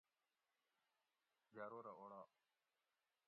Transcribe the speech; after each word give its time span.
جارورہ 1.53 1.91
اوڑال 1.97 2.29